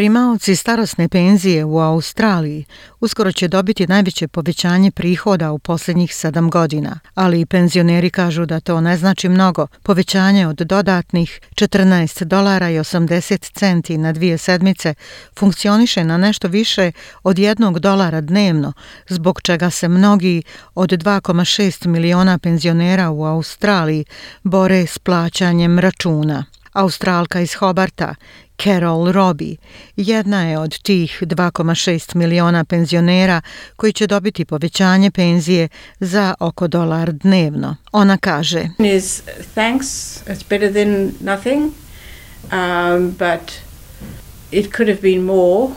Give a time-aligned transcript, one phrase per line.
[0.00, 2.64] Primaoci starosne penzije u Australiji
[3.00, 8.60] uskoro će dobiti najveće povećanje prihoda u posljednjih sedam godina, ali i penzioneri kažu da
[8.60, 9.66] to ne znači mnogo.
[9.82, 14.94] Povećanje od dodatnih 14 dolara i 80 centi na dvije sedmice
[15.38, 18.72] funkcioniše na nešto više od jednog dolara dnevno,
[19.08, 20.42] zbog čega se mnogi
[20.74, 24.04] od 2,6 miliona penzionera u Australiji
[24.42, 26.44] bore s plaćanjem računa.
[26.72, 28.14] Australka iz Hobarta,
[28.62, 29.56] Carol Robbie,
[29.96, 33.40] jedna je od tih 2,6 miliona penzionera
[33.76, 35.68] koji će dobiti povećanje penzije
[36.00, 37.76] za oko dolar dnevno.
[37.92, 39.22] Ona kaže, is
[39.54, 39.86] thanks,
[40.26, 41.72] it's better than nothing,
[42.52, 43.52] um, but
[44.50, 45.74] it could have been more.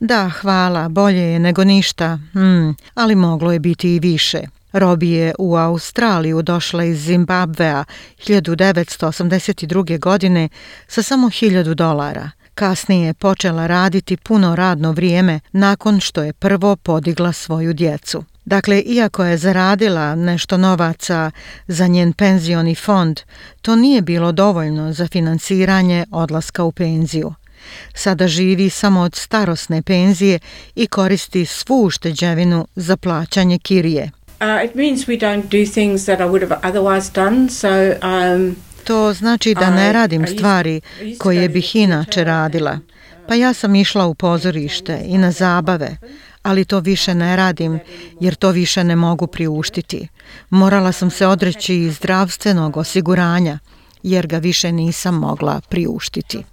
[0.00, 4.40] Da, hvala, bolje je nego ništa, hmm, ali moglo je biti i više.
[4.74, 7.84] Robi je u Australiju došla iz Zimbabvea
[8.26, 9.98] 1982.
[9.98, 10.48] godine
[10.88, 12.30] sa samo 1000 dolara.
[12.54, 18.24] Kasnije je počela raditi puno radno vrijeme nakon što je prvo podigla svoju djecu.
[18.44, 21.30] Dakle, iako je zaradila nešto novaca
[21.68, 23.20] za njen penzioni fond,
[23.62, 27.34] to nije bilo dovoljno za financiranje odlaska u penziju.
[27.94, 30.38] Sada živi samo od starosne penzije
[30.74, 34.10] i koristi svu ušteđevinu za plaćanje kirije.
[34.44, 37.48] Uh, it means we don't do things that I would have otherwise done.
[37.48, 37.68] So
[38.02, 40.80] um, to znači da ne radim stvari
[41.18, 42.78] koje bih inače radila.
[43.28, 45.96] Pa ja sam išla u pozorište i na zabave,
[46.42, 47.78] ali to više ne radim
[48.20, 50.08] jer to više ne mogu priuštiti.
[50.50, 53.58] Morala sam se odreći iz zdravstvenog osiguranja
[54.02, 56.44] jer ga više nisam mogla priuštiti.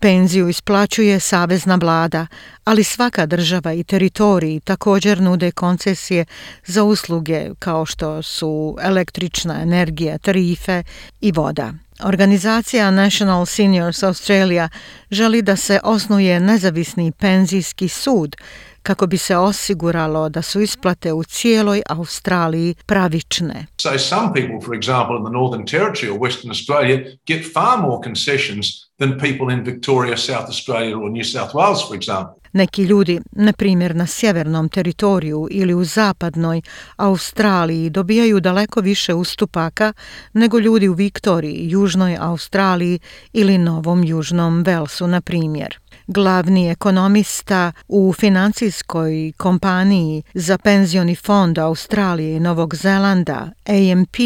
[0.00, 2.26] Penziju isplaćuje savezna vlada,
[2.64, 6.24] ali svaka država i teritoriji također nude koncesije
[6.66, 10.82] za usluge kao što su električna energija, tarife
[11.20, 11.72] i voda.
[12.02, 14.68] Organizacija National Seniors Australia
[15.10, 18.36] želi da se osnuje nezavisni penzijski sud
[18.88, 23.66] kako bi se osiguralo da su isplate u cijeloj Australiji pravične.
[23.80, 26.96] So some people, for example, in the Northern Territory or Western Australia
[27.26, 28.66] get far more concessions
[28.98, 32.34] than people in Victoria, South Australia or New South Wales, for example.
[32.52, 36.62] Neki ljudi, na primjer na sjevernom teritoriju ili u zapadnoj
[36.96, 39.92] Australiji, dobijaju daleko više ustupaka
[40.32, 42.98] nego ljudi u Viktoriji, Južnoj Australiji
[43.32, 45.78] ili Novom Južnom Velsu, na primjer.
[46.10, 54.16] Glavni ekonomista u financijskoj kompaniji za penzioni fond Australije i Novog Zelanda, AMP,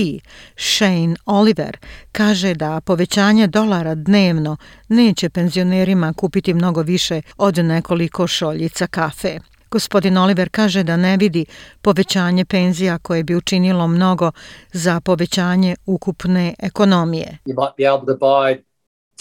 [0.56, 1.76] Shane Oliver,
[2.12, 4.56] kaže da povećanje dolara dnevno
[4.88, 9.38] neće penzionerima kupiti mnogo više od nekoliko šoljica kafe.
[9.70, 11.46] Gospodin Oliver kaže da ne vidi
[11.80, 14.32] povećanje penzija koje bi učinilo mnogo
[14.72, 17.38] za povećanje ukupne ekonomije.
[17.46, 18.71] You might be able to buy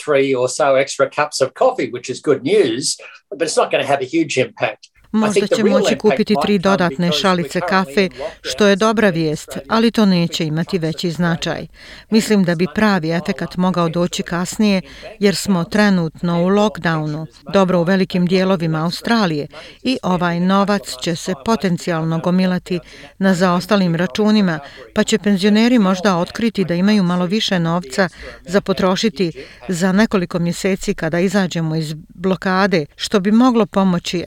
[0.02, 2.98] three or so extra cups of coffee, which is good news,
[3.30, 7.12] but it's not going to have a huge impact Možda će moći kupiti tri dodatne
[7.12, 8.10] šalice kafe,
[8.42, 11.68] što je dobra vijest, ali to neće imati veći značaj.
[12.10, 14.82] Mislim da bi pravi efekat mogao doći kasnije,
[15.20, 19.48] jer smo trenutno u lockdownu, dobro u velikim dijelovima Australije,
[19.84, 22.80] i ovaj novac će se potencijalno gomilati
[23.18, 24.60] na zaostalim računima,
[24.96, 28.10] pa će penzioneri možda otkriti da imaju malo više novca
[28.42, 29.32] za potrošiti
[29.68, 34.24] za nekoliko mjeseci kada izađemo iz blokade, što bi moglo pomoći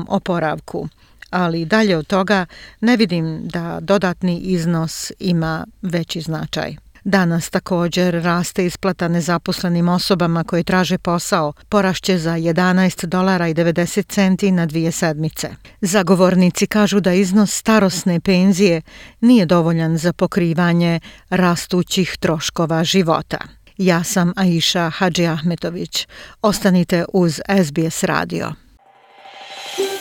[0.00, 0.88] ekonomskom oporavku,
[1.30, 2.46] ali dalje od toga
[2.80, 6.76] ne vidim da dodatni iznos ima veći značaj.
[7.04, 14.06] Danas također raste isplata nezaposlenim osobama koje traže posao, porašće za 11 dolara i 90
[14.08, 15.48] centi na dvije sedmice.
[15.80, 18.82] Zagovornici kažu da iznos starosne penzije
[19.20, 21.00] nije dovoljan za pokrivanje
[21.30, 23.38] rastućih troškova života.
[23.76, 26.06] Ja sam Aisha Hadži Ahmetović.
[26.42, 28.52] Ostanite uz SBS radio.